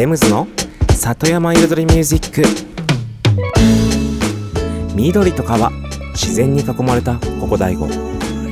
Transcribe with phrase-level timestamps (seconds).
[0.00, 0.48] レムズの
[0.96, 2.42] 里山彩りミュージック。
[4.96, 5.70] 緑と川
[6.14, 7.86] 自然に囲まれたここ大悟。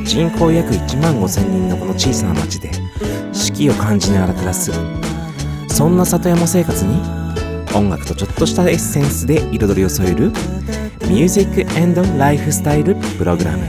[0.05, 2.71] 人口約1万5千人のこの小さな町で
[3.33, 4.71] 四季を感じながら暮らす。
[5.69, 7.01] そんな里山生活に
[7.75, 10.29] 音楽とちょっとしたエッセンスで彩りを添える
[11.09, 13.67] ミュージックライフスタイルプログラム。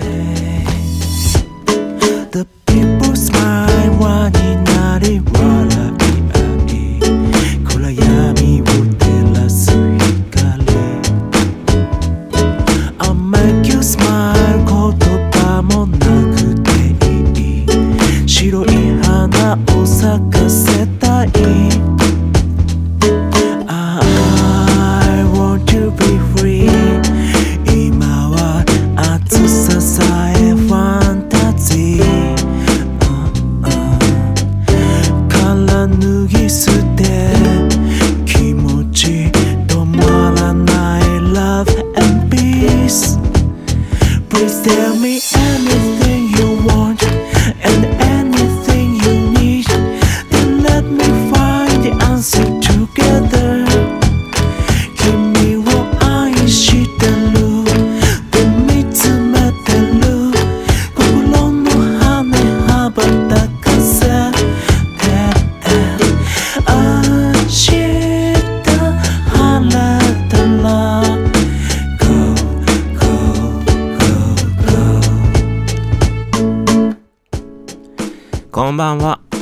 [2.33, 5.88] The people smile 輪になり笑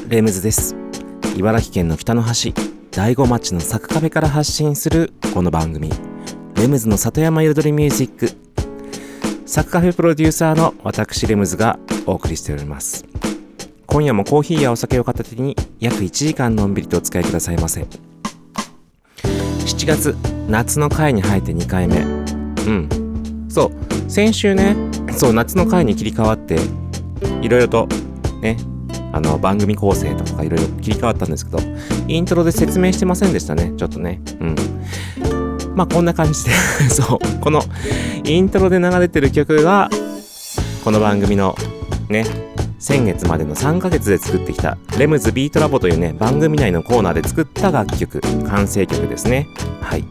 [0.07, 0.73] レムズです。
[1.35, 2.53] 茨城県の北の端
[2.91, 5.91] 大子町のサクカフェから発信するこの番組。
[6.55, 8.29] レムズの里山彩りミュージック。
[9.45, 13.05] サクカフェプロデューサーの私レムズがお送りしております。
[13.85, 17.85] 今夜もコーヒーやお酒を片手に約1時間のんびりとお使いくださいませ。
[19.23, 20.15] 7月
[20.47, 21.97] 夏の会に入って2回目。
[21.97, 22.01] う
[22.71, 23.47] ん。
[23.49, 24.09] そう。
[24.09, 24.77] 先週ね
[25.11, 26.55] そう夏の会に切り替わって
[27.41, 27.87] いろいろと
[28.39, 28.55] ね
[29.11, 31.59] あの番組構成とかいろいろ切り替わったんですけど
[32.07, 34.21] イントロで説明してませんでしたねちょっとね。
[34.39, 34.55] うん。
[35.75, 36.51] まあこんな感じで。
[36.89, 37.39] そう。
[37.39, 37.61] この
[38.23, 39.89] イントロで流れてる曲が
[40.83, 41.55] この番組の
[42.09, 42.25] ね
[42.79, 49.47] 先月までの3ヶ月で作ってきたレムズビートラボというね番組内のコーナーで作った楽曲完成曲ですね。
[49.81, 50.05] はい。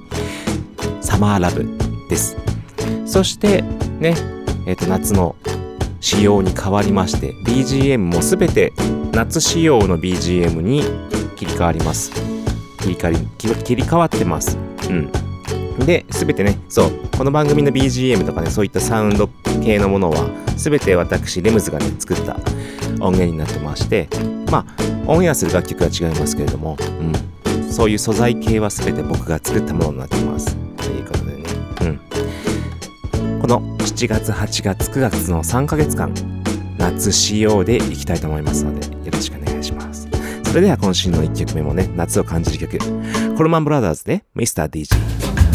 [1.00, 1.66] サマーラブ
[2.08, 2.36] です。
[3.04, 3.62] そして
[4.00, 4.14] ね
[4.66, 5.36] えっ、と夏の
[6.06, 8.72] 仕様に変わりまして BGM もすべて
[9.10, 10.82] 夏仕様の BGM に
[11.34, 12.12] 切り替わります。
[12.78, 14.56] 切り替わり切切り替わってます。
[14.88, 15.10] うん。
[15.84, 19.28] で、すべてね、そう、この番組の BGM とかね、そういったサウンド
[19.64, 22.36] 系のものは、すべて私、レムズがね、作った
[23.00, 24.08] 音源になってまして、
[24.48, 24.64] まあ、
[25.08, 26.76] オンエアする楽曲は違いますけれども、
[27.44, 30.56] うん、そういう素材系はすべて僕が作ったものになってます。
[30.76, 31.42] ということでね、
[31.80, 32.00] うん。
[33.46, 36.12] この7月、8月、9月の3ヶ月間、
[36.78, 40.08] 夏仕様でいきたいと思いますので、よろしくお願いします。
[40.46, 42.84] それでは今週の1曲目もね、夏を感じる曲、
[43.36, 45.45] コルマンブラザーズで Mr.DJ。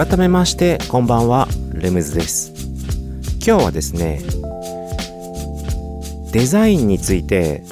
[0.00, 1.46] 改めましてこんばんは。
[1.74, 2.54] レムズです。
[3.46, 4.22] 今日はですね
[6.32, 7.62] デザインについて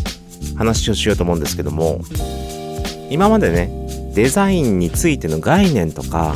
[0.54, 2.02] 話をしようと思うんですけども
[3.08, 3.70] 今までね
[4.14, 6.34] デザインについての概念とか、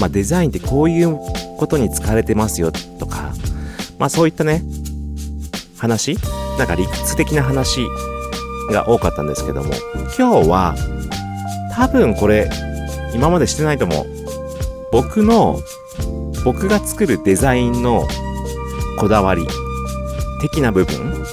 [0.00, 1.18] まあ、デザインってこういう
[1.58, 3.34] ことに使われてますよとか、
[3.98, 4.62] まあ、そういったね
[5.76, 6.16] 話
[6.56, 7.82] なんか理屈的な話
[8.70, 9.70] が多かったんですけども
[10.18, 10.74] 今日は
[11.74, 12.48] 多分これ
[13.12, 14.19] 今までしてないと思う。
[14.90, 15.60] 僕の
[16.44, 18.06] 僕が作るデザインの
[18.98, 19.46] こだわり
[20.40, 21.24] 的な部分。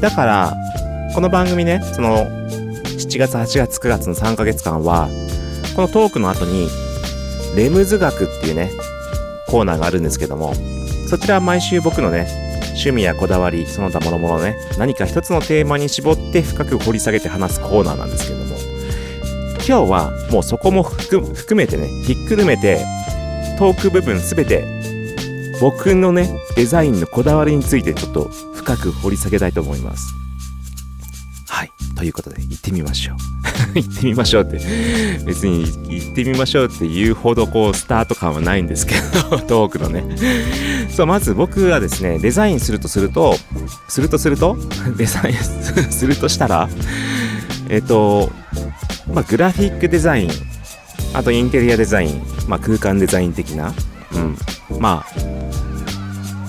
[0.00, 0.54] だから
[1.14, 5.08] この番組ねその7月8月9月の3ヶ月間は
[5.74, 6.68] このトークの後に
[7.56, 8.70] レムズ学っていうね
[9.48, 10.54] コーナーがあるんですけども
[11.08, 12.28] そちらは毎週僕のね
[12.70, 18.47] 趣味やこだわりその他諸々ね何か一つのテーマに絞って深く掘り下げて話すコーナーなんですけど
[19.68, 21.22] 今日はもうそこも含
[21.54, 22.86] めてねひっくるめて
[23.58, 24.64] トーク部分すべて
[25.60, 30.14] 僕のねデザインのこだわりについてちょっと深く掘り下げたいと思います。
[31.50, 33.16] はいということで行ってみましょう。
[33.78, 34.56] 行ってみましょうって
[35.26, 38.94] 別に行ってみましょうっていうほどこうスタート感はないんですけ
[39.30, 40.02] ど トークのね。
[40.96, 43.36] そうまず僕はですねデザインするとすると
[43.86, 44.56] するとすると
[44.96, 46.70] デザインするとしたら
[47.68, 48.32] えっと
[49.12, 50.30] まあ、グラフィックデザイン、
[51.14, 53.72] あとインテリアデザイン、まあ、空間デザイン的な、
[54.12, 54.80] うん。
[54.80, 55.04] ま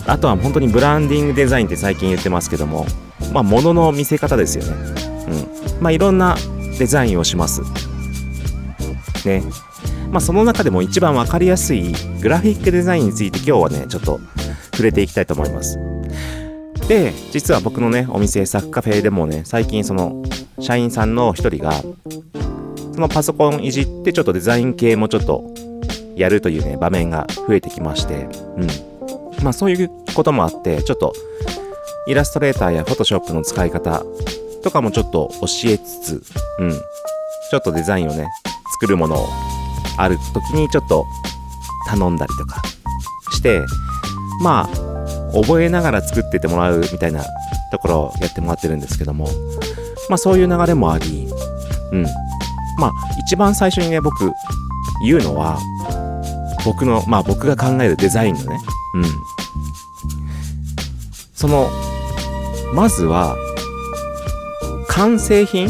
[0.05, 2.85] あ、あとは本当にブランディングデザインって最近言ってますけども、
[3.33, 4.71] まあ、物の見せ方ですよね。
[5.27, 5.83] うん。
[5.83, 6.35] まあ、いろんな
[6.77, 7.61] デザインをします。
[9.25, 9.43] ね。
[10.11, 14.19] まあ、その中でも一番わかりやすいグラフィックデザインについて今日はね、ちょっと
[14.71, 15.77] 触れていきたいと思います。
[16.87, 20.23] で、実は僕のね、お店、サッカフェでもね、最近その、
[20.59, 21.73] 社員さんの一人が、
[22.99, 25.45] そのパソコンいじってちょっとデザイン系もちょっと
[26.17, 28.27] やるというね、場面が増えてきまして、
[28.57, 28.67] うん。
[29.41, 31.13] まあそういうこともあって、ちょっと
[32.07, 34.03] イラストレーターやフォトショップの使い方
[34.63, 36.23] とかもちょっと教えつつ、
[36.59, 36.73] うん。
[36.73, 38.27] ちょっとデザインをね、
[38.81, 39.29] 作るものを
[39.97, 41.05] ある時にちょっと
[41.87, 42.61] 頼んだりとか
[43.31, 43.61] して、
[44.43, 47.23] まあ、覚えながら作っててもらうみたいな
[47.71, 49.29] ところをやってもらってるんですけども、
[50.09, 51.29] まあそういう流れもあり、
[51.93, 52.05] うん。
[52.79, 54.31] まあ一番最初にね、僕
[55.03, 55.59] 言うのは、
[56.65, 58.59] 僕の、まあ僕が考えるデザインのね、
[58.95, 59.03] うん。
[61.33, 61.69] その、
[62.73, 63.35] まずは、
[64.87, 65.69] 完成品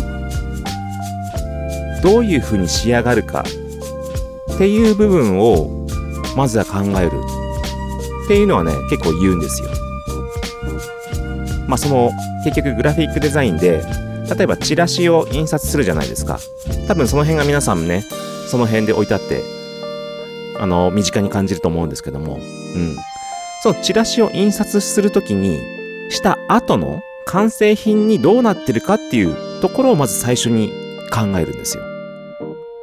[2.01, 3.44] どういう風に仕上がるか
[4.56, 5.86] っていう部分を
[6.36, 7.12] まずは考える
[8.25, 9.70] っていうのはね、結構言うんですよ。
[11.68, 12.12] まあその、
[12.44, 13.84] 結局グラフィックデザインで、
[14.36, 16.39] 例えばチラシを印刷するじゃないですか。
[16.88, 18.03] 多分その辺が皆さんね、
[18.48, 19.43] その辺で置いてあって、
[20.59, 22.39] あの、身近に感じると思うんですけども、
[22.75, 22.95] うん。
[23.63, 25.59] そのチラシを印刷するときに、
[26.09, 30.74] した後の完成品にどうなってるかっていうところをまず最初に
[31.12, 31.83] 考えるんですよ。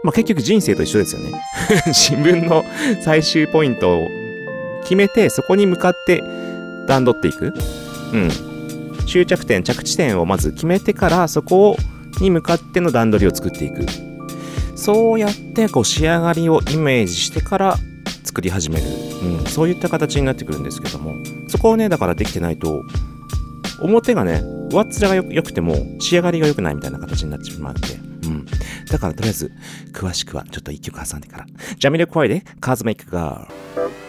[0.02, 1.32] まあ、結局人生と一緒ですよね。
[1.92, 2.64] 自分の
[3.02, 4.08] 最終ポイントを
[4.82, 6.22] 決めて、そこに向かって
[6.86, 7.52] 段取っていく。
[8.12, 8.55] うん。
[9.06, 11.76] 終着点、着地点をまず決めてから、そこ
[12.20, 13.86] に向かっての段取りを作っていく。
[14.74, 17.76] そうやって、こう、仕上がりをイメージしてから
[18.24, 18.84] 作り始める。
[19.22, 19.46] うん。
[19.46, 21.14] そういった形になってくるんですけども、
[21.48, 22.82] そこをね、だからできてないと、
[23.80, 27.94] 表がね、上っ面が良くても仕上がりが良くないみたいな形になってしまうんで、
[28.26, 28.46] うん。
[28.90, 29.52] だからとりあえず、
[29.92, 31.46] 詳しくはちょっと一曲挟んでから。
[31.78, 34.05] ジャミル・コイで、カズメイクガール。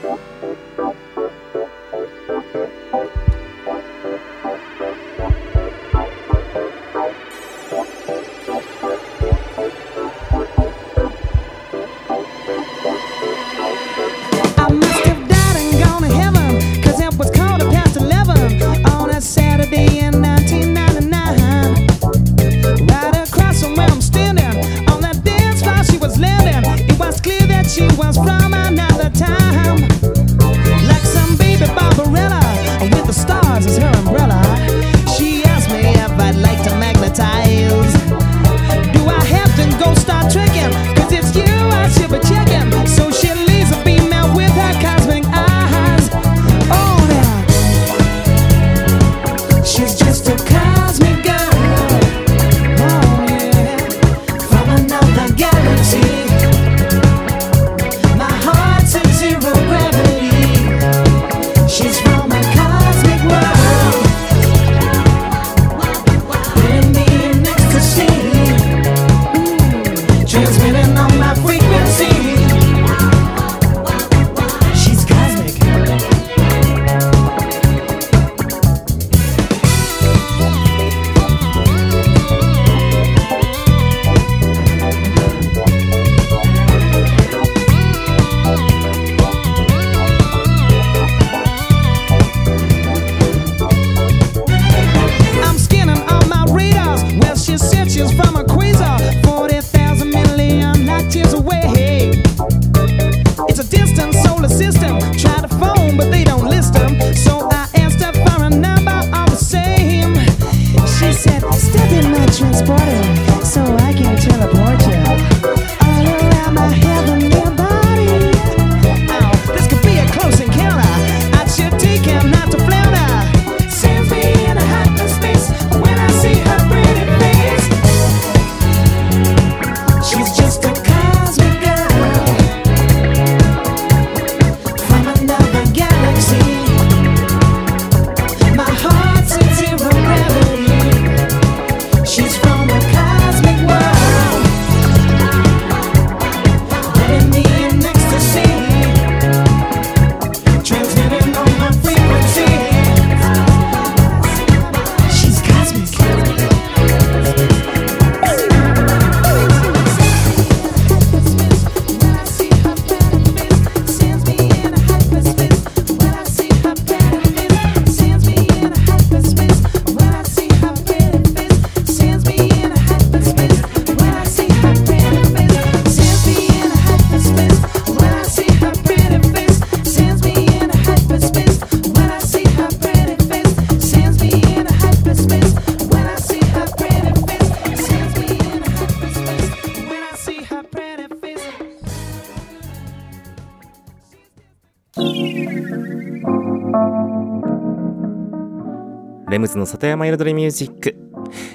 [199.38, 200.96] レムズの里山彩りミュージック。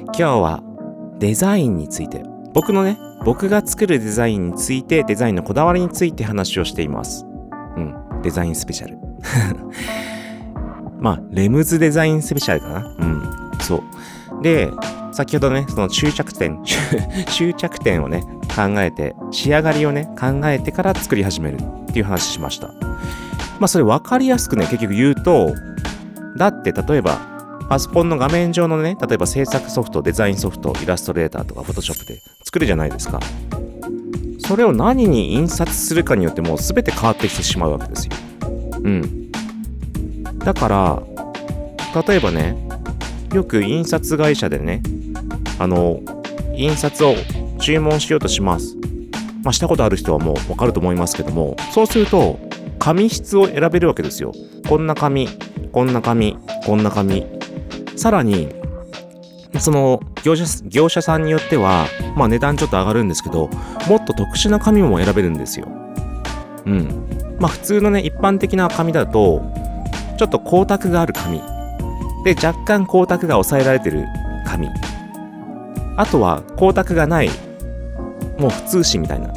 [0.07, 0.63] 今日は
[1.19, 2.23] デザインについて。
[2.55, 7.27] 僕のね僕が作るデザインについてデザインのこだわりについて話をしています。
[7.77, 8.99] うんデザインスペシャル。
[11.01, 12.95] まあレムズデザインスペシャルかな？
[13.01, 14.43] うんそう。
[14.45, 14.71] で
[15.11, 16.63] 先ほどねその終着点
[17.27, 18.23] 終着点をね
[18.55, 22.69] 考えて仕上がりをね考えてから作り始めるっていう話しました。
[23.59, 25.53] まあそれ分かりやすくね結局言うと
[26.37, 27.32] だって例えば
[27.69, 33.21] パソコンの画面上のね、例えば制作ソフト、デザインソフト、イラストレーターとかフォトショップで作るじゃないですか。
[34.39, 38.13] それを何に印刷するかによってもう全て変わってきてしまうわけですよ。
[38.83, 39.31] うん。
[40.39, 41.03] だから、
[42.07, 42.57] 例えばね、
[43.33, 44.83] よく印刷会社でね、
[45.59, 46.01] あの、
[46.55, 47.15] 印刷を
[47.61, 48.77] 注文しようとします。
[49.43, 52.39] まあ、したことある人はもうわかると思いますけども、そうすると、
[52.79, 54.33] 紙質を選べるわけですよ。
[54.69, 55.29] こんな紙、
[55.73, 57.42] こんな紙、こんな紙。
[57.97, 58.49] さらに、
[59.59, 63.49] その業者業者さんによっては、まあ値段ちょっと上がるんですけど、
[63.89, 65.69] もっと特殊な紙も選べるんですよ。
[66.67, 67.37] うん。
[67.39, 69.43] まあ普通のね、一般的な紙だと、
[70.19, 71.41] ちょっと光沢がある紙。
[72.25, 74.07] で、若干光沢が抑えられてる
[74.47, 74.69] 紙。
[75.97, 77.31] あとは光沢がない、
[78.39, 79.33] もう普通紙みたいな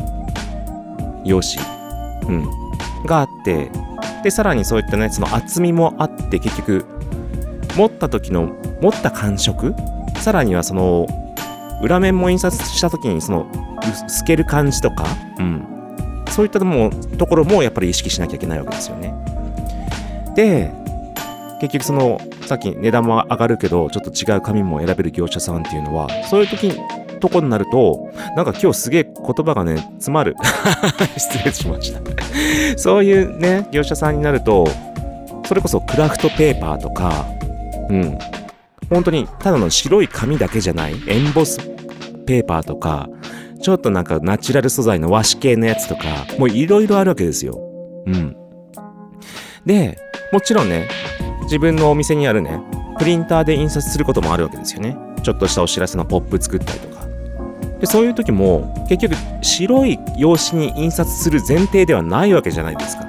[1.25, 2.33] 用紙。
[2.33, 2.49] うん。
[3.05, 3.69] があって、
[4.23, 6.85] で、さらにそういったね、その厚みもあって、結局、
[7.75, 9.73] 持った時の、持った感触？
[10.17, 11.07] さらにはその、
[11.81, 13.47] 裏面も印刷した時にその、
[14.07, 15.05] 透ける感じとか、
[15.39, 15.67] うん。
[16.29, 19.13] そういったもところもやっぱり意識しなきゃいけないわけですよね。
[20.35, 20.71] で、
[21.61, 26.79] 結局その、さっき値段も上がるけど、ちょっと違う紙も選べる業者さんっていうのは、そういう時に、
[27.19, 30.35] とこになると、なんか今日すげえ言葉がね、詰まる。
[31.17, 31.99] 失礼しました。
[32.77, 34.67] そういうね、業者さんになると、
[35.45, 37.25] それこそクラフトペーパーとか、
[37.89, 38.17] うん。
[38.89, 41.57] 本当にただの白い紙だけじゃない、エンボス
[42.25, 43.09] ペーパーとか、
[43.61, 46.03] ちょっとなんかナチュラル素材の和紙系のやつとか、
[46.37, 47.59] もういろいろあるわけですよ。
[48.05, 48.35] うん。
[49.65, 49.97] で、
[50.31, 50.87] もちろんね、
[51.43, 52.59] 自分のお店にあるね、
[52.99, 54.95] プリンターで印刷することもあるわけですよね。
[55.23, 57.07] ちょっとしたお知らせのポップ作ったりとか。
[57.79, 63.05] で、そういう時も、結局、白い用紙に印刷する前提ではないわけじゃないですか。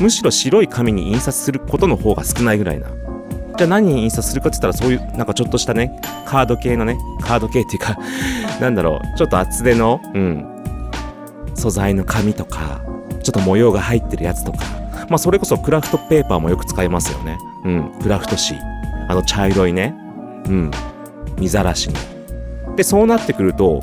[0.00, 2.88] むしろ白い紙に印刷することの方が少ないぐらいな。
[3.56, 7.96] じゃあ何に印刷するかって言ったら、そういう、なんかちょっとしたね、カード系のね、カード系っていうか、
[8.60, 10.46] なんだろう、ちょっと厚手の、うん、
[11.54, 12.80] 素材の紙とか、
[13.22, 14.58] ちょっと模様が入ってるやつとか、
[15.08, 17.38] まあそれこそクラフトペーパーもよく使いますよね。
[17.64, 18.58] うん、クラフト紙。
[19.08, 19.94] あの茶色いね、
[20.46, 20.70] うん、
[21.38, 22.76] 見ざらしの。
[22.76, 23.82] で、そうなってくると、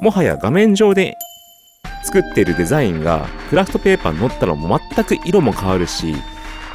[0.00, 1.16] もはや画面上で
[2.04, 6.14] 作っているデザインがクラフトペーパーに載ったらもう全く色も変わるし、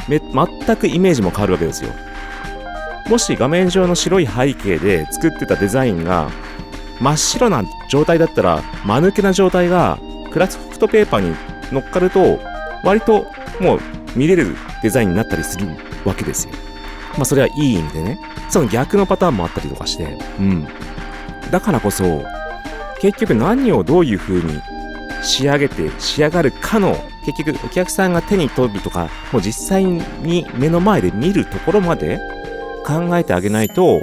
[0.08, 1.92] め全くイメージも変わるわけですよ。
[3.10, 6.30] もし画面上の白い背景で作ってたデザインが
[7.00, 9.98] 真っ白な状態だったら、間抜けな状態が
[10.32, 11.36] クラスフトペーパーに
[11.72, 12.40] 乗っかると、
[12.84, 13.26] 割と
[13.60, 13.80] もう
[14.16, 15.68] 見れるデザインになったりする
[16.06, 16.54] わけですよ。
[17.16, 18.20] まあそれはいい意味でね。
[18.50, 20.68] その逆のパターンもあったりとかして、うん。
[21.52, 22.24] だからこそ、
[23.00, 24.62] 結局何をどういう風に
[25.22, 32.20] 仕上げて仕上がるかの、結局お客さんが手に取るとか、もう実際に目の前で見るところまで
[32.88, 34.02] 考えてあげないと、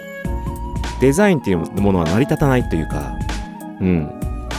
[1.01, 3.17] デザインっていうものは成り立たないというか、
[3.81, 4.11] うん、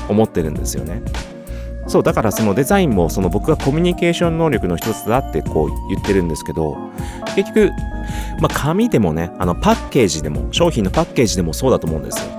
[0.10, 1.04] 思ってるんですよね。
[1.88, 6.76] そう、だからそのデザインもその僕がコミュニケーション能力の一つだってこう言ってるんですけど、
[7.36, 7.72] 結局、
[8.42, 12.32] まあ紙でもね、あのパッケージでも、商品のパッケージでもそうだと思うんですよ。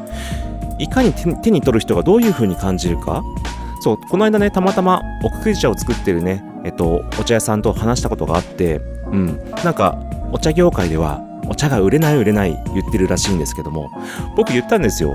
[0.79, 3.22] いかに手に取る人がどういう風に感じるか。
[3.81, 9.96] そう、この間ね、たまたま奥久慈茶を作ってるね、えっと、お茶屋さんと話したことがあって、うん、なんか、
[10.33, 13.91] お茶業界では、お茶が売れない売れない言ってるらしいんですけども、
[14.37, 15.15] 僕言ったんですよ。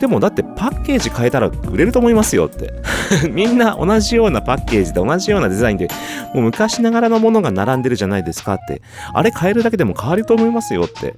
[0.00, 2.72] でもだってパッケージ変えたら売れると思いますよって。
[3.30, 5.88] みんな同じようなパッケージで同じようなデザインで、
[6.34, 8.82] もう昔ながらのものが並んでるじゃないですかって。
[9.12, 11.14] あれ変えるだけでも変わると思いますよって。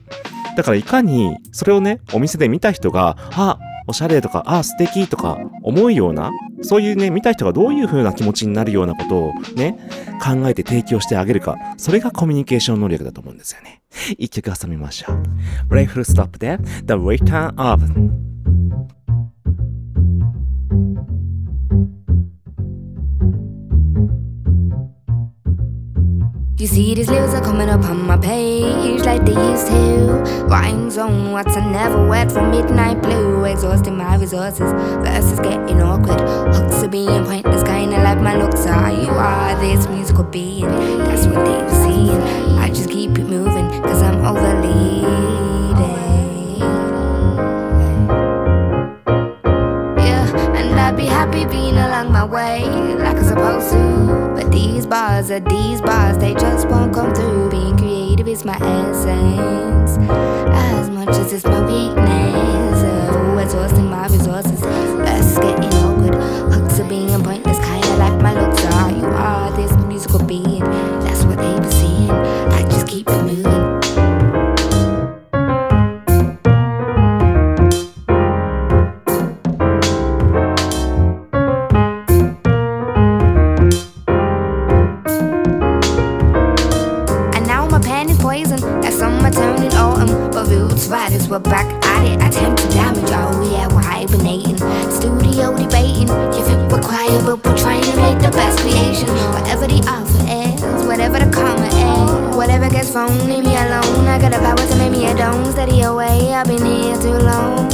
[0.57, 6.31] だからいかにそれをね、お店で見た人が、あ、おしゃれとか、ああ、素敵とか思うような、
[6.63, 9.79] そういうね、見た人がどういう風な気持ちになるようなことをね、
[10.23, 11.57] 考えて提供してあげるか。
[11.77, 13.83] それがコミュニケーション能力だと思うんですよね。
[14.19, 15.23] 一曲挟みましょう。
[15.69, 17.85] ブレイフルストップで The Return of
[26.59, 30.47] You see these lyrics are coming up on my page like they used to.
[30.49, 33.45] Rhymes on what's I never wet from midnight blue.
[33.45, 36.19] Exhausting my resources, verses getting awkward.
[36.55, 38.91] Hooks are being pointless, kinda like my looks are.
[38.91, 42.59] You are this musical being, that's what they were seeing.
[42.59, 45.56] I just keep it moving, cause I'm overleading.
[50.87, 52.63] I'd be happy being along my way,
[52.95, 54.33] like I'm supposed to.
[54.37, 57.51] But these bars are these bars, they just won't come through.
[57.51, 62.85] Being creative is my essence, as much as it's my weakness.
[63.11, 66.15] Oh, exhausting my resources, less getting awkward.
[66.55, 68.93] Hooks are being pointless, kinda like my looks are.
[68.93, 70.63] You are this musical being,
[102.87, 104.07] is, whatever gets thrown, leave me alone.
[104.07, 105.45] I got the power to make me a dome.
[105.53, 107.73] Steady away, I've been here too long.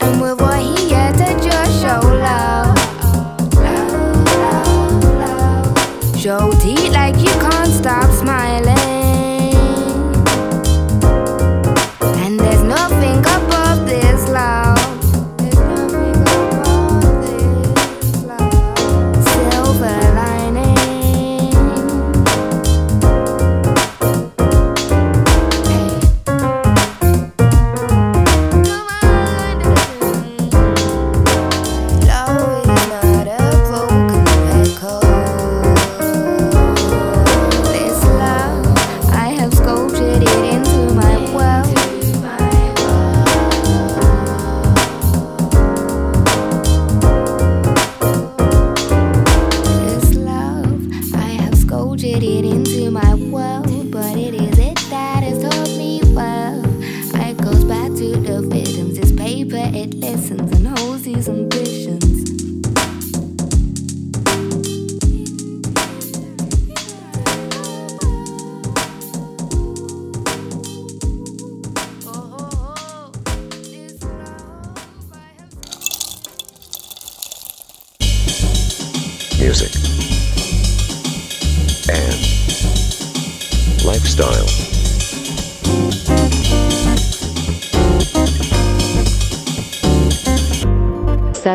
[0.00, 2.76] And we're right here to just show love.
[3.54, 6.18] Love, love, love.
[6.18, 6.79] Show teeth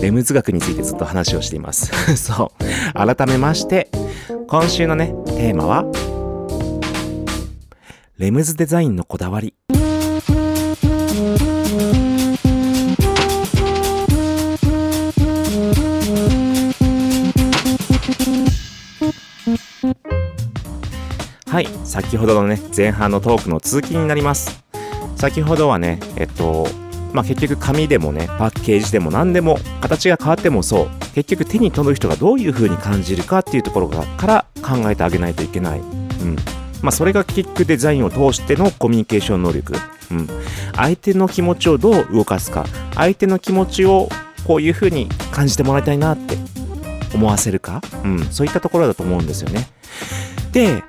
[0.00, 1.90] レムズ学についてずっと話をしています。
[2.16, 2.94] そう。
[2.94, 3.88] 改めまして
[4.46, 5.84] 今週のねテーマは
[8.16, 9.54] レムズデザインのこだわり。
[21.50, 21.68] はい。
[21.84, 24.62] 先ほどのね前半のトークの続きになります。
[25.16, 26.68] 先ほどはねえっと
[27.12, 30.88] まあ、結局紙でもねパッケージでも何でも形が変わってもそう。
[31.14, 36.36] 結局手に取る人がどういう風に感じるかっていうところから考えてあげないといけない、うん。
[36.82, 39.74] まあ、それが結局デザインを通してのコミュニケーション能力、
[40.12, 40.28] うん、
[40.76, 42.66] 相手の気持ちをどう動かすか。
[42.94, 44.08] 相手の気持ちを
[44.44, 46.36] こういう風に感じてもらいたいなって
[47.14, 49.68] 思わせるか、うん、そういったところだと思うんですよね。
[50.52, 50.84] で、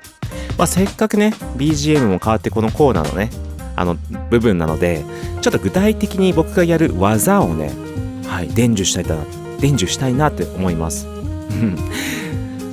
[0.56, 3.30] まあ、せっかくね BGM も変わってこのコーナーのね
[3.80, 3.96] あの
[4.28, 5.02] 部分なので
[5.40, 7.72] ちょっと具体的に僕がやる技をね、
[8.26, 9.16] はい、伝授したいな
[9.58, 11.06] 伝授したいなって思います。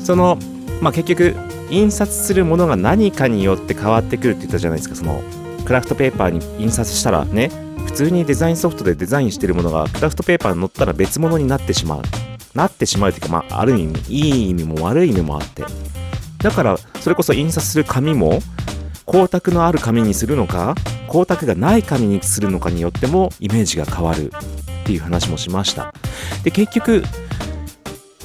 [0.04, 0.38] その、
[0.82, 1.34] まあ、結局
[1.70, 4.96] 印刷するものが何かによって変わってくるって言ったじゃないですか。
[4.96, 5.22] その
[5.66, 7.52] クラフトペーパーに印刷したらね
[7.86, 12.02] 普通にデザインソフトでデザインしてるものがクラフトペーパーに載ったら別物になってしまう。
[12.54, 15.64] なってしまうというか、まあ、ある意味いい意味も悪い意味もあって。
[16.40, 18.40] だからそれこそ印刷する紙も
[19.08, 20.76] 光沢のある紙にするのか
[21.08, 24.32] 光沢がない紙にするのかによってもイメージが変わる
[24.82, 25.94] っていう話もしました。
[26.44, 27.04] で結局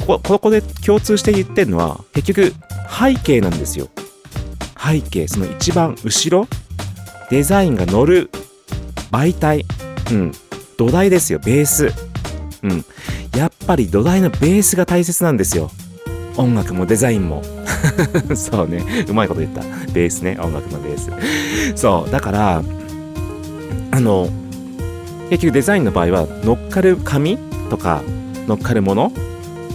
[0.07, 2.53] ここここで共通して言ってるのは結局
[2.89, 3.89] 背景なんですよ。
[4.77, 6.49] 背景その一番後ろ
[7.31, 8.31] デザインが乗る
[9.11, 9.65] 媒体。
[10.11, 10.33] うん。
[10.77, 11.93] 土台ですよベース。
[12.63, 12.85] うん。
[13.37, 15.71] やっぱり土台のベースが大切なんですよ。
[16.37, 17.43] 音楽もデザインも。
[18.35, 18.85] そうね。
[19.09, 19.63] うまいこと言った。
[19.93, 20.39] ベースね。
[20.41, 21.11] 音楽のベース。
[21.77, 22.11] そう。
[22.11, 22.63] だから
[23.91, 24.29] あの
[25.31, 27.39] 結局デザインの場合は乗っかる紙
[27.71, 28.03] とか
[28.47, 29.13] 乗っかるもの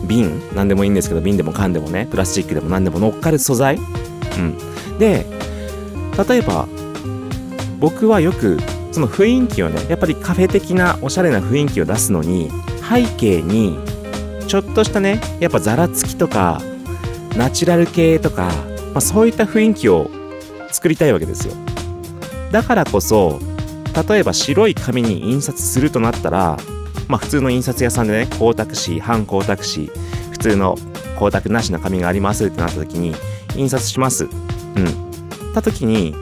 [0.07, 0.41] 瓶。
[0.55, 2.07] 何でもいいんですけど瓶でも缶でもね。
[2.09, 3.77] プラスチックでも何でも乗っかる素材。
[3.77, 4.57] うん。
[4.99, 5.25] で
[6.27, 6.67] 例えば
[7.79, 8.57] 僕はよく
[8.91, 12.49] その雰囲気をねやっぱりカフェ的なおしゃれな雰囲気を出すのに
[12.81, 13.77] 背景に
[14.47, 16.61] ちょっとしたねやっぱざらつきとか
[17.35, 18.51] ナチュラル系とか、
[18.93, 20.09] まあ、そういった雰囲気を
[20.71, 21.53] 作りたいわけですよ。
[22.51, 23.39] だからこそ
[24.09, 26.57] 例えば白い紙に印刷するとなったら
[27.07, 29.87] まあ普通の印刷屋さんでね光沢紙半光沢紙
[30.31, 30.75] 普通の
[31.15, 33.15] 光沢なしの紙がありますってなった時に
[33.55, 34.25] 印刷します。
[34.25, 35.07] うん。
[35.53, 36.15] た時に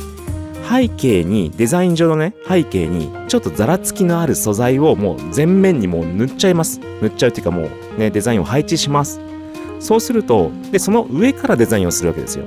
[0.67, 6.79] 背景にデザイン上のね背景にちょっとざらつきのある素材をもう全面にもう塗っちゃいます。
[7.01, 9.19] 塗っちゃうっていうかもうねデザインを配置します。
[9.79, 12.45] そうするとでその上からデザインをするわけですよ。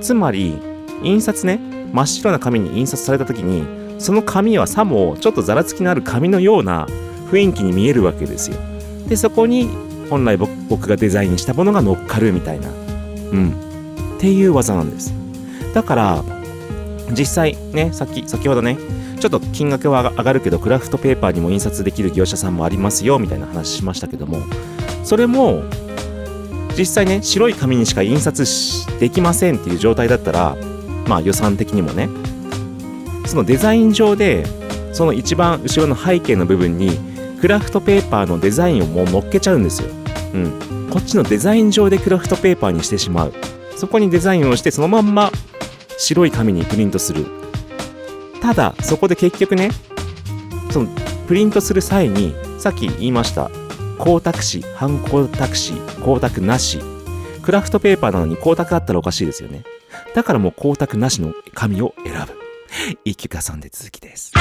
[0.00, 0.58] つまり
[1.02, 1.60] 印刷ね
[1.92, 6.86] 真っ白な紙に印刷された時にその紙はさもちょっとざらつきのある紙のような
[7.30, 8.56] 雰囲気に見えるわけですよ。
[9.06, 9.68] でそこに
[10.10, 12.68] 本来僕僕がデザインしたものが乗っかるみたいな。
[12.68, 12.72] う
[13.36, 13.54] ん。
[14.16, 15.14] っていう技なんです。
[15.74, 16.24] だから
[17.10, 18.78] 実際ねさっき先ほどね
[19.20, 24.38] ちょっと金額は上がるけどクラフトペーパーにも印刷できる業者さんもありますよみたいな話しましたけども
[25.04, 25.62] それも
[26.76, 30.56] 実際ね白い紙にしか印刷できませんっていう状態だったら
[31.06, 32.08] まあ予算的にもね
[33.26, 34.44] そのデザイン上で
[34.92, 36.98] その一番後ろの背景の部分に
[37.40, 39.88] クラフトペーパーのデザインをもう乗っけちゃうんですよ。
[40.34, 40.88] うん。
[40.92, 43.32] こっちのデザイン上でクラフトペーパーにしてしまう。
[43.76, 45.32] そこにデザインをしてそのまんま
[45.98, 47.26] 白い紙にプリントする。
[48.40, 49.70] ただ、そこで結局ね、
[50.70, 50.88] その
[51.26, 53.50] プリントする際に、さっき言いました、
[53.98, 56.80] 光沢紙、反光沢紙、光沢なし。
[57.42, 59.64] クラフトペーパーなのに光沢あったらおかしいですよね。
[60.14, 62.38] だからもう光沢なしの紙を選ぶ。
[63.04, 64.32] 一曲遊んで続きです。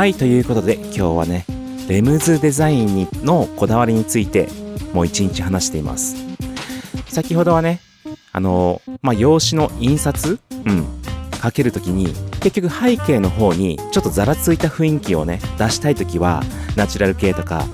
[0.00, 1.44] はいということで今日はね
[1.86, 4.48] レムズデザインにのこだわりについて
[4.94, 6.16] もう一日話しています。
[7.06, 7.80] 先ほどはね
[8.32, 10.86] あのまあ用紙の印刷うん
[11.38, 16.42] かけるときに結局背景の方にちょっとざらついた雰囲気をね出したいときは
[16.76, 17.66] ナチュラル系とか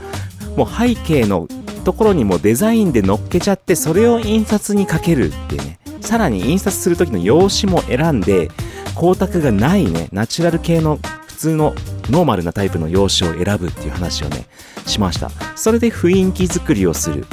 [0.57, 1.47] もう背景の
[1.85, 8.51] ところにもデザインで乗っけちゃってそれを印刷にかけるっていうねさらに印刷する時の用紙も選んで
[8.97, 11.75] 光沢がないねナチュラル系の普通の
[12.11, 14.47] ノーマルなタイプの用紙を選ぶっていう話をね
[14.87, 15.31] しました。
[15.57, 17.27] それで雰囲気作りをする。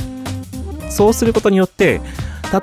[0.89, 2.01] そうすることによって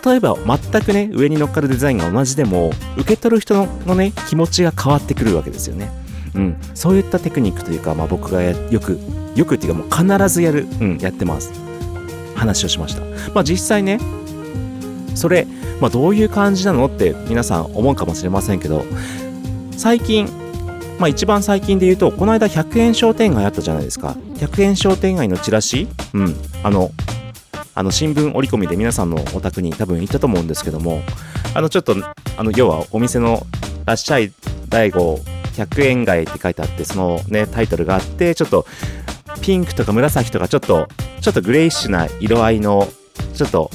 [0.04, 5.90] 例えば全くね上に乗っかるデザインが同じでも受け取る人のね気持ちが変わってくるわけですよね。
[6.34, 9.00] うん、そういったテクニックというか、まあ、僕がよく
[9.34, 11.52] よくっていうかもう必ずやる、うん、やってます。
[12.36, 13.02] 話をしました。
[13.34, 13.98] まあ実際ね
[15.14, 15.46] それ、
[15.80, 18.84] まあ、どういう感じなのって皆さん思うかもしれませんけど
[19.76, 20.28] 最近
[21.00, 24.16] まあ一番最近で言うとこの間100円商店街あったじゃないですか。
[24.34, 25.88] 100円商店街のチラシ？
[26.12, 26.36] うん。
[26.62, 26.90] あの
[27.74, 31.00] あの新聞折り込みで皆さんのお宅に多分行ったと思うんですけども
[31.54, 31.94] あのちょっと
[32.36, 33.46] あの要はお店の
[33.86, 34.30] 「らっしゃい
[34.68, 35.18] 大悟
[35.54, 38.66] 100円街」って書いてあってそのねタイトルがあってちょっと
[39.40, 40.86] ピンクとか紫とかちょっと
[41.22, 42.86] ちょっとグレイッシュな色合いの
[43.34, 43.70] ちょっと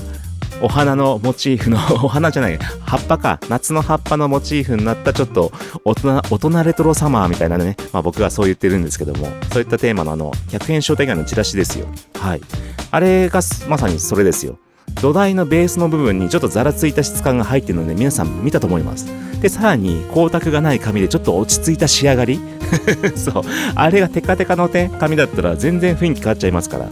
[0.66, 5.52] お花のモチーフのお花じゃない葉っぱか夏の葉っぱのモチーフになったちょっと
[5.84, 7.78] 大人大人レトロサマーみたいなね。
[7.94, 11.86] まあ僕はそう言ってるんですけどもそういったテーマのあの100円商店街のチラシですよ。
[12.16, 12.42] はい。
[12.90, 14.58] あれがまさにそれですよ。
[15.00, 19.06] 土台のベースの部分にちょっとざらついた質感が入ってるので皆さん見たと思います。
[19.40, 22.40] でさらに光沢がない紙でちょっと落ち着いた仕上がり。
[23.16, 23.44] そう。
[23.76, 26.90] あれがテカテカのね紙だったら全然雰囲気変わっちゃいますから。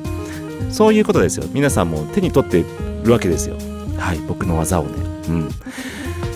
[0.70, 1.46] そういうことですよ。
[1.54, 2.64] 皆さんも手に取って
[3.04, 3.58] るわけですよ。
[3.98, 4.92] はい僕の技をね。
[5.30, 5.50] うん。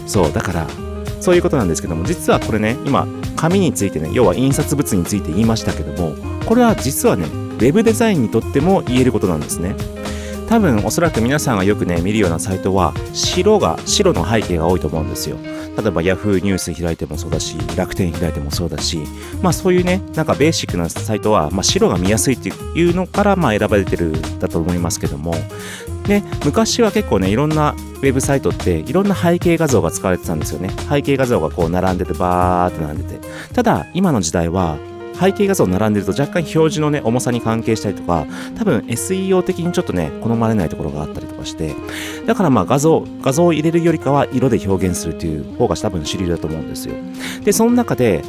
[0.05, 0.67] そうだから
[1.19, 9.75] そういうことなんですけども実はこれね今紙についてね要は印刷物について言いましたけどもこれは実はねウェブデザインにとっても言えることなんですね。
[10.47, 15.37] 多分おそらく皆さんがよくね見るようなサイトは白が白の背景が多いと思うんですよ。
[15.77, 16.41] 例えば Yahoo!
[16.43, 18.99] ニュース開いてもそうだし楽天開いてもそうだし
[19.43, 25.35] まあそういうねなんかベーシックなサイトは、まあ、白が見やすいっていうのからまあ選ばれてるだと思いますけども
[26.07, 30.69] で昔は結構ねいろんなウェブサイトっていろんな背景画像が使われてたんですよね。
[30.89, 33.27] 背景画像がこう並んでてバーって並んでて。
[33.53, 34.77] ただ今の時代は
[35.19, 41.75] 背景画像並んでると若干表示のね重さに関係したりとか多分 SEO 的にちょっとね好まれないところがあったりとかして。
[42.25, 46.95] だからまあ画像画像を入れるよりかは色で表現するっていう方が多分主流だと思うんですよ。
[47.43, 48.23] でその中で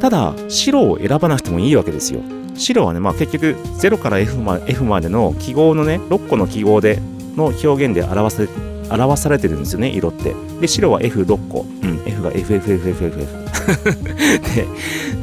[0.00, 2.20] ただ白を選ばなくてもいいわけですよ。
[2.54, 7.00] 白はねまあ結局0から F ま F までの記号のね6個の記号で
[7.36, 8.48] の表現で表され
[8.90, 10.34] 表されてるんですよね色って。
[10.60, 11.66] で白は F6 個。
[11.82, 13.42] うん F が FFFFFF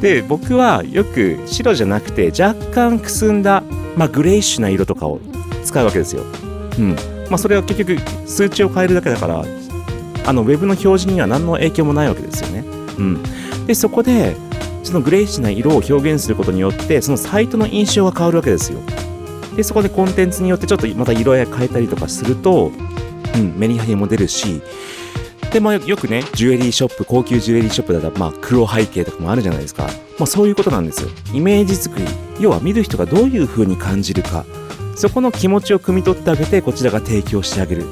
[0.00, 3.62] でで僕はよく白じゃなくて若干くすんだ、
[3.96, 5.20] まあ、グレイッシュな色とかを
[5.64, 6.24] 使うわけですよ。
[6.78, 6.96] うん。
[7.28, 9.44] まあ、それは結局数値を変えるだけだから
[10.26, 12.64] あのウェブの表示には何の影響もないわけですよね。
[12.98, 13.22] うん、
[13.66, 14.36] でそこで
[14.82, 18.80] そのグレイシュな色を表現することによってそのサイトの印象が変わるわけですよ。
[19.56, 22.70] でそこでコンテンツによってちょっとまた色合い変えたりとかすると、
[23.34, 24.62] うん、メリハリも出るし
[25.52, 29.84] で、まあ、よくね、ジュエリーショップ、高級ジュエリーショップだったら、まあ、黒背景とかもあるじゃないですか。
[30.18, 31.10] まあ、そういうことなんですよ。
[31.34, 32.04] イメージ作り。
[32.38, 34.44] 要は見る人がどういう風に感じるか。
[34.94, 37.84] そこの気持ちを汲み取ってあげて、こちらが提供してあげる。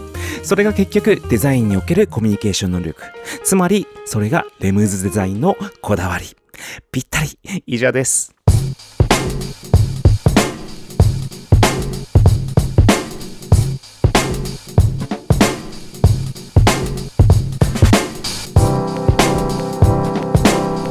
[0.45, 3.03] それが結局、デザインにおけるコミュニケーション能力。
[3.43, 6.27] つまり、それがレムズデザインのこだわり。
[6.91, 7.39] ぴったり。
[7.67, 8.35] 以上です。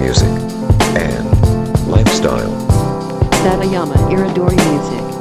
[0.08, 0.30] music,
[0.96, 1.28] and
[1.90, 2.50] lifestyle.
[3.44, 5.17] Satayama Iridori Music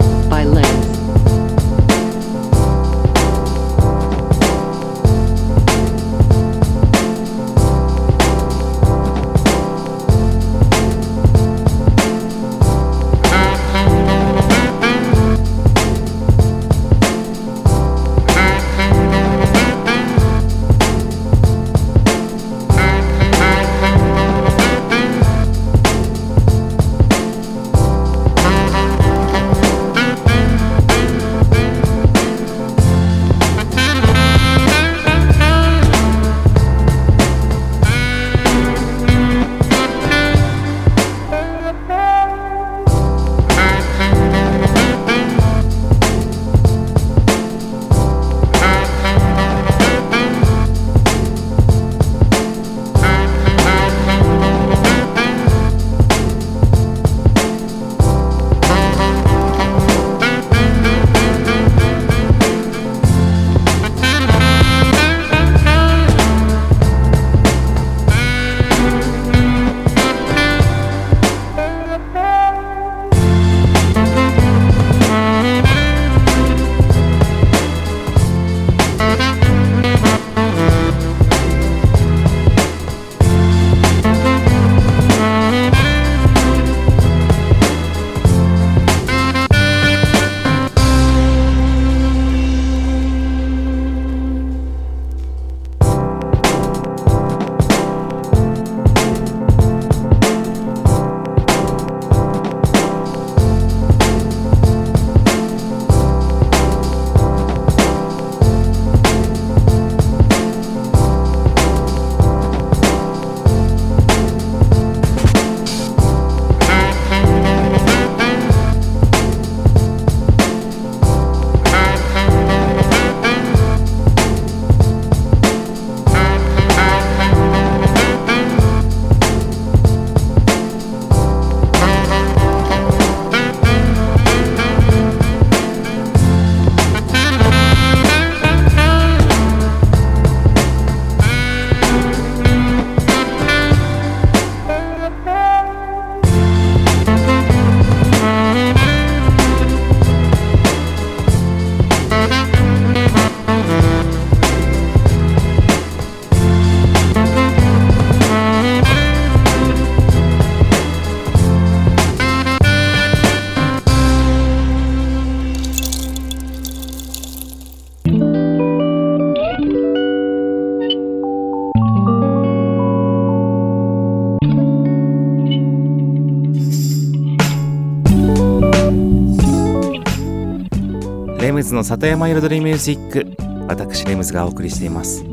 [181.75, 183.37] の里山彩りミュージック
[183.69, 185.25] 私レムズがお送りしています。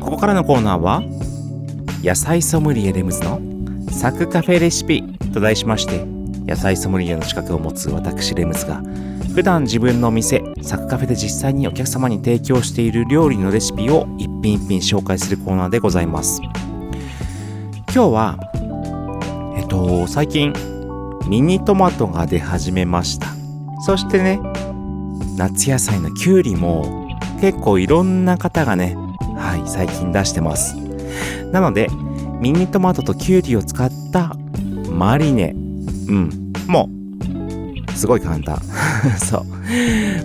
[0.00, 1.02] ここからのコーナーは
[2.02, 3.40] 野菜ソムリエレムズの
[3.90, 5.02] サクカフェレシピ
[5.34, 6.04] と題しまして
[6.46, 8.82] 野菜ソムリエの資格を持つ私レムズが
[9.34, 16.40] 普段自分の店サクカフェで実際にお客様に提供している料理のレシピを一品一品紹介するコーナーでございます。
[17.94, 18.38] 今日は
[19.56, 20.52] えっと最近
[21.26, 23.28] ミニトマトが出始めました。
[23.80, 24.40] そしてね
[25.38, 27.08] 夏野菜のきゅうりも
[27.40, 28.96] 結構いろんな方がね
[29.36, 30.74] はい最近出してます。
[31.52, 31.86] なので
[32.40, 34.34] ミニトマトときゅうりを使った
[34.90, 35.54] マリネ。
[36.08, 36.52] うん。
[36.66, 36.90] も
[37.88, 38.60] うすごい簡単。
[39.18, 39.44] そう。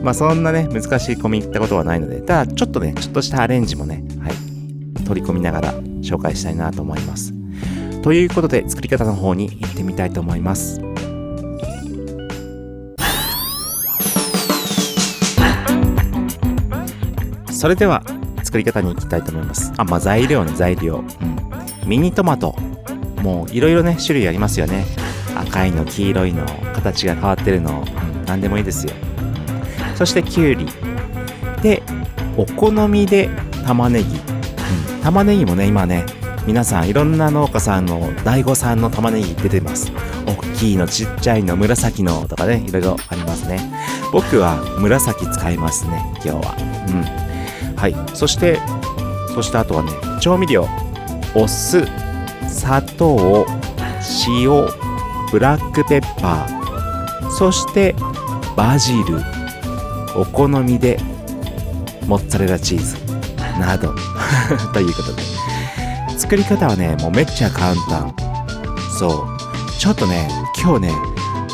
[0.03, 2.19] まあそんなね難しい込み入ったことはないので。
[2.21, 7.31] ただちょっとねちょっとしたアレンジもねはい取り込みながら紹介したいなと思います。
[8.01, 10.81] ということで作り方の方に行ってみたいと思います。
[17.63, 18.03] それでは
[18.43, 19.71] 作り方に行きたいと思います。
[19.77, 22.57] あまあ材料の材料、うん、ミニトマト。
[23.21, 24.85] もういろいろね種類ありますよね。
[25.33, 28.91] 赤いの黄色いの形が変わってるの、うん、何でもいいですよ。
[29.95, 30.67] そしてきゅうり。
[31.61, 31.81] で
[32.35, 33.29] お好みで
[33.65, 36.05] 玉ねぎ、うん、玉ねぎもね今ね
[36.45, 39.89] 皆さんいろんな農家さんの大悟さんの玉ねぎ出てます。
[40.27, 43.61] 大きいのちっちゃいの紫のとかねいろいろありますね。
[44.11, 46.57] 僕は紫使いますね今日は。
[46.89, 47.22] うん。
[47.83, 47.95] はい。
[48.15, 48.61] そして
[49.35, 50.69] そしてあとはね調味料。
[51.35, 51.85] お酢
[52.47, 53.45] 砂糖
[54.25, 54.49] 塩
[55.33, 57.29] ブラックペッパー。
[57.29, 57.93] そして
[58.55, 59.19] バジル。
[60.15, 60.97] お好みで
[62.07, 62.95] モッツァレラチーズ。
[63.59, 63.93] など。
[64.71, 65.21] ということで。
[66.17, 68.15] 作り方はねもうめっちゃ簡単。
[68.97, 69.71] そう。
[69.77, 70.93] ちょっとね今日ね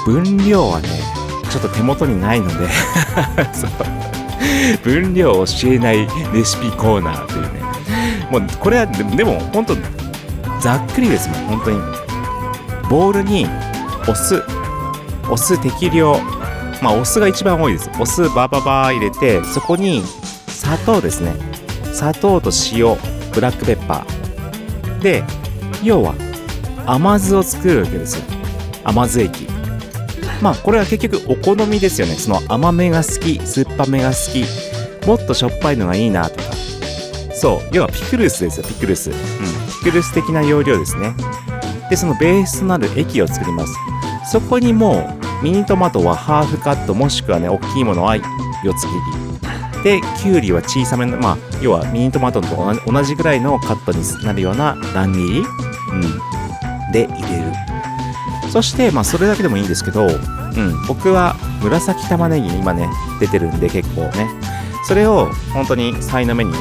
[0.06, 0.90] 分量はね
[1.50, 2.70] ちょっと手元にないので。
[3.52, 4.09] そう。
[4.84, 7.50] 分量を教えないレシピコーナーというね。
[8.32, 9.76] もうこれはででも本当
[10.60, 11.80] ざっくりですもん本当に。
[12.90, 13.48] ボウルに
[14.08, 14.44] お酢
[15.30, 16.20] お酢適量。
[16.82, 17.90] まあお酢が一番多いです。
[18.00, 20.04] お酢バババー入れてそこに
[20.48, 21.34] 砂糖ですね。
[21.94, 22.96] 砂糖と塩
[23.34, 25.00] ブラックペッパー。
[25.00, 25.24] で
[25.84, 26.14] 要は
[26.86, 28.24] 甘酢を作るわけですよ。
[28.84, 29.59] 甘酢液。
[30.42, 32.16] まあこれは結局お好みですよね。
[32.16, 35.08] その甘めが好き酸っぱめが好き。
[35.08, 36.54] もっとしょっぱいのがいいなとか。
[37.34, 37.70] そう。
[37.72, 39.12] 要はピクルスですよピクルス。
[39.12, 39.16] うん。
[39.84, 41.14] ピクルス的な要領ですね。
[41.90, 43.74] でそのベースとなる液を作ります。
[44.32, 48.22] そこにもうミニトマトはハーフカットもしくはね大きいものは4
[48.76, 48.88] つ切
[49.24, 49.84] り。
[49.84, 52.48] できゅうりは小さめのまあ要はミニトマトと
[52.86, 57.52] 同じぐらいのカットになるような乱切り、うん、で入れる
[58.52, 62.90] そしてまあそれだけでもいいんですけど、うん、僕は紫玉ねぎ今ね
[63.20, 64.30] 出てるんで結構ね。
[64.86, 66.54] それを本当にさいの目に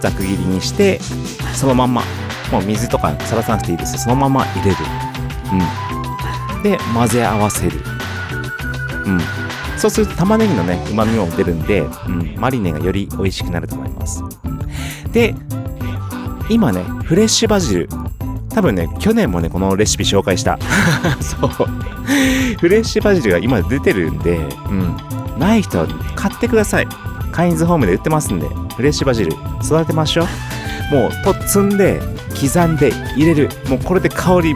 [0.00, 1.00] ざく切りにして
[1.54, 2.02] そのまんま
[2.52, 4.76] もう水とかさらさなくていいですそのまま入れる、
[6.54, 7.78] うん、で混ぜ合わせる、
[9.06, 9.20] うん、
[9.76, 14.22] そうすると玉ねぎのねうまみも出るんで、うん、マリネがより美味しくなると思います。
[15.12, 15.34] で
[16.48, 17.88] 今ねフレッシュバジル
[18.56, 20.58] 多分ね去年もねこのレシピ紹介した。
[21.20, 21.50] そう。
[22.58, 24.38] フレッシュバジルが今出てるんで、
[24.70, 24.96] うん、
[25.38, 26.88] ない人は買ってください。
[27.32, 29.32] カインズホームで売ってますんでフレッシュバジル
[29.62, 30.26] 育てましょ
[30.90, 30.94] う。
[30.94, 32.00] もうと積んで
[32.30, 33.50] 刻んで入れる。
[33.68, 34.54] もうこれで香り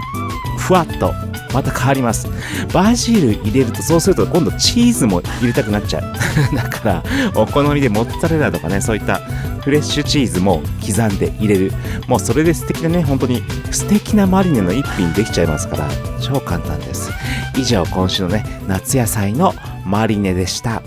[0.57, 1.13] ふわっと
[1.53, 2.27] また変わります。
[2.73, 6.03] バジル入れるとそうすると今度チーズも入れたくなっちゃう。
[6.57, 9.21] だからお好みでモッツァレラとかねそういった
[9.63, 11.73] フレッシュチーズも刻んで入れる。
[12.09, 15.89] もうそれで素敵なね本当に素敵なマリネの一品できちゃいますから
[16.21, 17.11] 超簡単です。
[17.57, 19.55] 以上今週のね夏野菜の
[19.85, 20.83] マリネでした。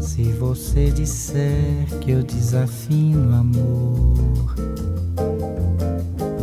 [0.00, 4.54] Se você disser que eu desafino amor,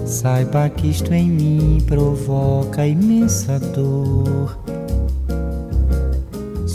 [0.05, 4.66] saiba que isto em mim provoca imensa dor.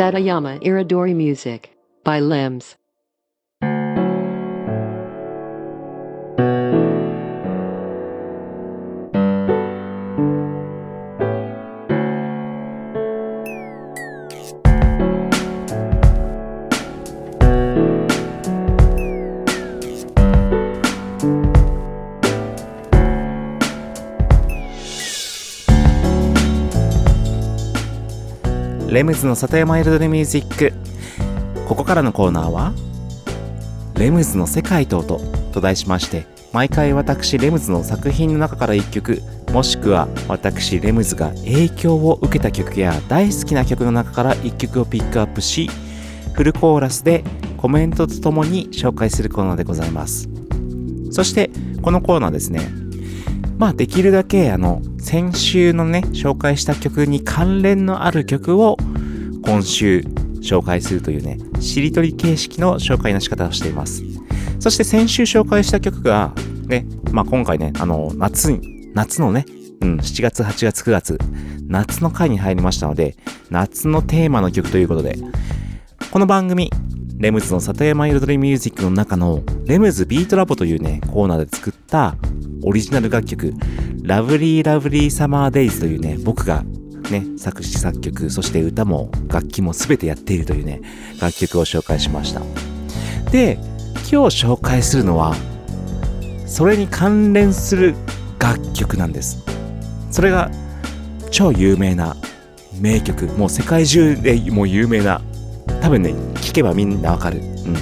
[0.00, 2.79] Satayama Iridori Music by Limbs.
[29.00, 30.74] レムズの里山彩りミュージック。
[31.66, 32.74] ここからのコーナーは
[33.96, 35.18] 「レムズの世界と音」
[35.54, 39.22] と題しまして毎回私レムズの作品の中から1曲
[39.54, 45.70] もしくは私レムズが影響を受けた曲や大好きな曲の中から1曲をピックアップし
[46.34, 47.24] フルコーラスで
[47.56, 50.28] コメントとともに紹介するコーナーでございます。
[51.10, 51.48] そして
[51.80, 52.79] このコーナーですね
[53.60, 58.78] まあできるだけあの先週のね紹介した曲に関連のある曲を
[59.44, 59.98] 今週
[60.40, 64.02] 紹介するというねしりとり形式の紹介の仕方をしています。
[64.60, 66.32] そして先週紹介した曲が
[66.68, 69.44] ねまあ今回ねあの夏に夏のね
[69.82, 71.18] うん7月8月9月
[71.68, 73.14] 夏の回に入りましたので
[73.50, 75.18] 夏のテーマの曲ということで
[76.10, 76.70] この番組
[77.20, 82.16] レムズの里山彩りミュージックの中のレムズビートラボというねコーナーで作った
[82.62, 83.52] オリジナル楽曲
[84.02, 86.64] ラブリーラブリーサマーデイズというね僕が
[87.10, 90.80] ね作詞作曲そして歌も楽器も全てやっているというね
[91.20, 92.40] 楽曲を紹介しました。
[93.30, 93.58] で
[94.10, 95.34] 今日紹介するのは
[96.46, 97.94] それに関連する
[98.38, 99.44] 楽曲なんです。
[100.10, 100.50] それが
[101.30, 102.16] 超有名な
[102.80, 105.20] 名曲もう世界中でもう有名な
[105.80, 107.74] 多分ね聴けばみんなわかる、うん、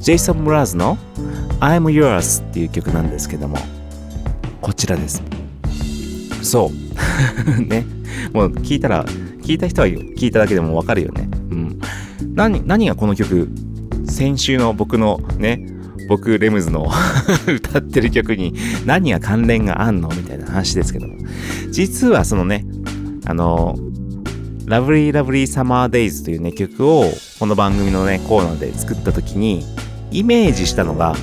[0.00, 0.98] ジェイソン・ムラーズの
[1.60, 3.56] 「I'm Yours」っていう曲なんですけども
[4.60, 5.22] こちらです。
[6.42, 7.60] そう。
[7.64, 7.86] ね。
[8.32, 9.04] もう聞いたら
[9.42, 11.28] 聞いた人は聞いただけでもわかるよね。
[11.50, 11.80] うん。
[12.34, 13.48] 何何がこの曲
[14.06, 15.64] 先週の僕のね
[16.08, 16.86] 僕レムズの
[17.46, 18.54] 歌ってる曲に
[18.86, 21.14] 何が関連があんのみたいな話ですけども。
[21.70, 22.66] 実はそのね
[23.26, 23.76] あの
[24.68, 29.64] ラブリーラブリーサマーデイズというね曲をこの番組のねコーナーで作った時に
[30.10, 31.14] イメージしたのが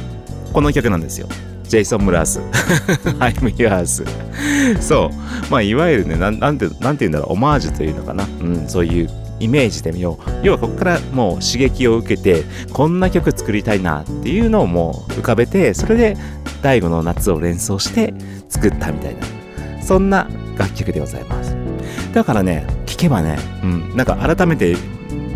[0.51, 1.27] この曲なんですよ。
[1.63, 2.39] ジェイソン・ムラース
[3.19, 4.05] I'm yours
[4.81, 5.51] そう。
[5.51, 8.23] まあいわゆるねなんなんてなんて言うんだろうオマージュというのかな。
[8.23, 10.31] うんそういうイメージでみよう。
[10.41, 12.43] 要はここからもう刺激を受けて
[12.73, 16.17] こんな曲作りたいなっていうのをもう浮かべてそれで
[16.63, 18.11] 第5の夏を連想して
[18.49, 20.27] 作ったみたいなそんな
[20.57, 21.55] 楽曲でございます。
[22.11, 22.65] だからね
[22.95, 23.95] 聴けばねうん。
[23.95, 24.75] なんか改めて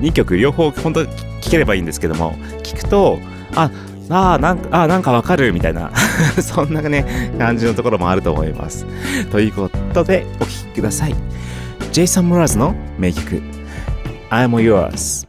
[0.01, 1.12] 2曲両方本当聴
[1.51, 2.34] ければいいんですけども
[2.64, 3.20] 聞くと
[3.55, 3.70] あ
[4.10, 5.91] あーなんかあーなんかわかるみたいな
[6.41, 7.05] そんなね
[7.38, 8.86] 感じのところもあると思います。
[9.32, 11.16] ということでお聴きください。
[11.91, 13.41] ジェイソン・ムラーズの名曲
[14.30, 15.28] I'm yours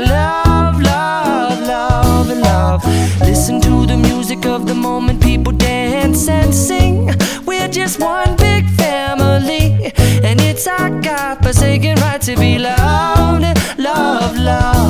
[4.41, 7.09] music of the moment, people dance and sing.
[7.45, 9.91] We're just one big family,
[10.23, 13.43] and it's our God forsaken right to be loved,
[13.77, 14.80] love, love, love,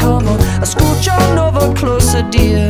[0.00, 0.38] come on.
[0.64, 2.69] Scooch un over closer, dear.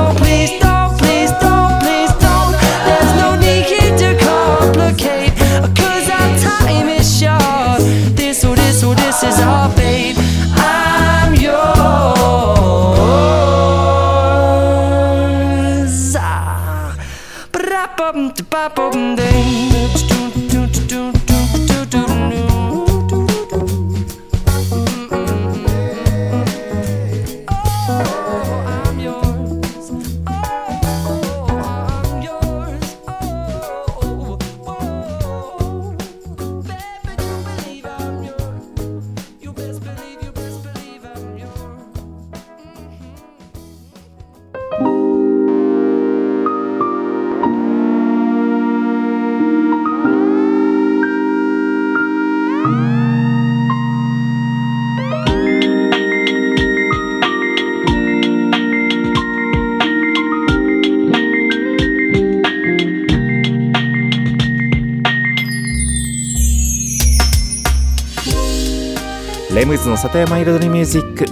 [69.89, 71.25] の里山彩りミュージック。
[71.25, 71.31] こ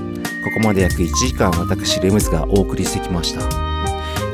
[0.56, 3.42] こまで約1時間私レムズがお送りしてきました。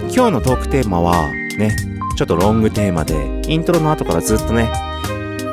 [0.04, 1.76] 今日のトークテーマはね
[2.16, 4.72] ちょっとロングテーマでイントロの後からずっとね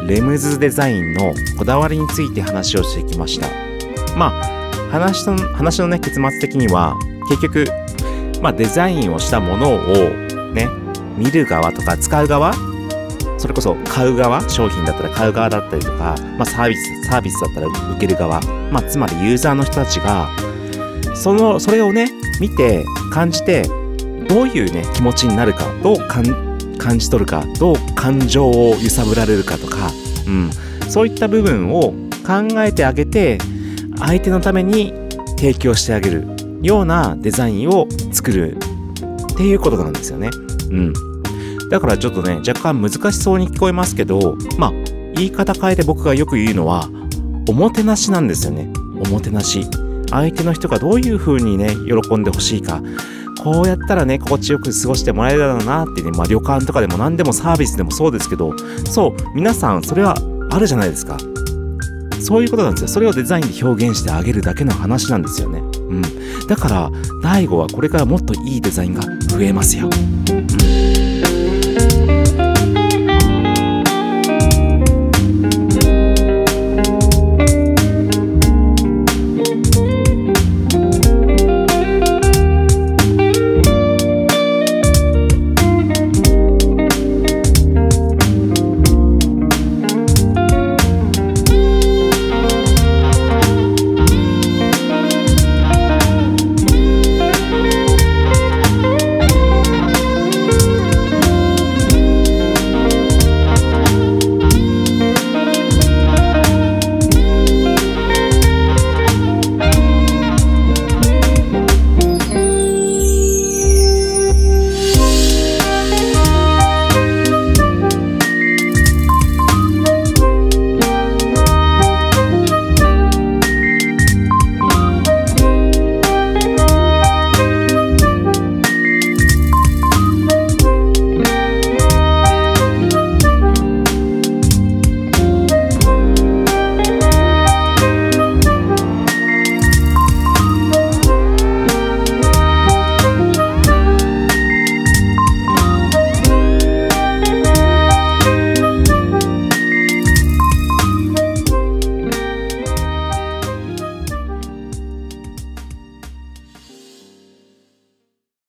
[0.07, 3.49] レムズデザインのこだわりについて話をしてきました。
[4.17, 4.45] まあ
[4.91, 6.97] 話の話のね結末的には
[7.29, 7.67] 結局
[8.41, 9.79] まあデザインをしたものを
[10.53, 10.69] ね
[11.17, 12.53] 見る側とか使う側
[13.43, 18.41] それこそ買う側商品だったら買う側だったりとか、まあ、サービスサービスだったら受ける側、
[18.71, 20.31] まあ、つまりユーザーの人たちが
[21.17, 22.09] そのそれをね
[22.41, 23.65] 見て感じて
[24.29, 26.23] どういうね気持ちになるかどう感
[27.01, 29.91] じ取るかどう感情を揺さぶられるかとか、
[30.29, 30.51] うん、
[30.89, 33.39] そういった部分を考えてあげて
[33.99, 34.95] 相手のために
[35.37, 36.29] 提供してあげる
[36.63, 40.31] ようなデザインを作るっていうことなんですよね。
[40.71, 41.12] うん。
[41.73, 44.73] だからちょっとね、若干難しそうに聞こえますけど、まあ、
[45.15, 46.87] 言い方変えて僕がよく言うのは、
[47.49, 48.71] おもてなしなんですよね。
[49.07, 49.67] おもてなし。
[50.11, 52.83] 相手の人がどういう風にね、喜んでほしいか。
[53.43, 58.53] こうやったらね、心地よく過ごしてもらえるだろうなってね、まあ旅館とかでも何でもサービスでもそうですけど、
[58.85, 60.15] そう、皆さんそれは
[60.51, 61.17] あるじゃないですか。
[62.21, 62.89] そういうことなんですよ。
[62.89, 65.61] それをデザインで表現してあげるだけの話なんですよね。
[65.61, 66.03] うん。
[66.47, 66.91] だから、
[67.23, 69.89] 大悟はこれからもっといいデザインが増えますよ。